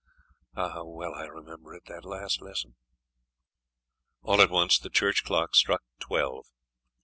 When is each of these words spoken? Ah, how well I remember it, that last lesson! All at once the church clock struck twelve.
Ah, 0.55 0.69
how 0.71 0.83
well 0.87 1.13
I 1.13 1.25
remember 1.25 1.75
it, 1.75 1.83
that 1.85 2.05
last 2.05 2.41
lesson! 2.41 2.73
All 4.23 4.41
at 4.41 4.49
once 4.49 4.79
the 4.79 4.89
church 4.89 5.23
clock 5.23 5.53
struck 5.53 5.83
twelve. 5.99 6.47